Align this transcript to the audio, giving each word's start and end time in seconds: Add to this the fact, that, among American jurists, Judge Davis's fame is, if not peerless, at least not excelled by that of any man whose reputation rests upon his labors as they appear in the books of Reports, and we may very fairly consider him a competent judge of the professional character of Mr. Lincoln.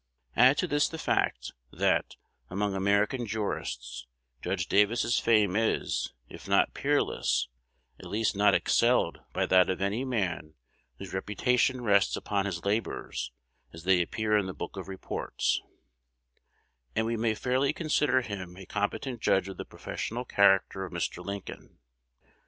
Add 0.35 0.57
to 0.57 0.65
this 0.67 0.89
the 0.89 0.97
fact, 0.97 1.51
that, 1.71 2.15
among 2.49 2.73
American 2.73 3.27
jurists, 3.27 4.07
Judge 4.41 4.65
Davis's 4.65 5.19
fame 5.19 5.55
is, 5.55 6.11
if 6.27 6.47
not 6.47 6.73
peerless, 6.73 7.49
at 7.99 8.07
least 8.09 8.35
not 8.35 8.55
excelled 8.55 9.19
by 9.31 9.45
that 9.45 9.69
of 9.69 9.79
any 9.79 10.03
man 10.03 10.55
whose 10.97 11.13
reputation 11.13 11.81
rests 11.83 12.15
upon 12.15 12.47
his 12.47 12.65
labors 12.65 13.31
as 13.73 13.83
they 13.83 14.01
appear 14.01 14.35
in 14.35 14.47
the 14.47 14.55
books 14.55 14.79
of 14.79 14.87
Reports, 14.87 15.61
and 16.95 17.05
we 17.05 17.15
may 17.15 17.33
very 17.35 17.35
fairly 17.35 17.71
consider 17.71 18.21
him 18.21 18.57
a 18.57 18.65
competent 18.65 19.21
judge 19.21 19.47
of 19.47 19.57
the 19.57 19.65
professional 19.65 20.25
character 20.25 20.83
of 20.83 20.91
Mr. 20.91 21.23
Lincoln. 21.23 21.77